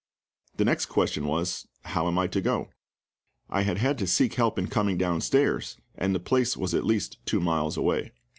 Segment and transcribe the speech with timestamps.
[0.57, 2.69] The next question was, "How am I to go?"
[3.51, 7.23] I had had to seek help in coming downstairs, and the place was at least
[7.27, 8.11] two miles away.